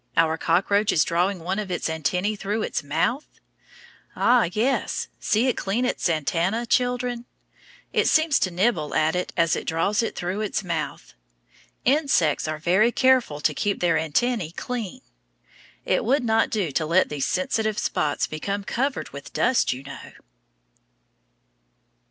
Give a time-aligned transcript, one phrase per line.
[0.17, 3.27] Our cockroach is drawing one of its antennæ through its mouth?
[4.15, 7.25] Ah, yes, see it clean its antenna, children.
[7.93, 11.13] It seems to nibble at it as it draws it through its mouth.
[11.85, 15.01] Insects are very careful to keep their antennæ clean.
[15.85, 20.13] It would not do to let these sensitive spots become covered with dust, you know.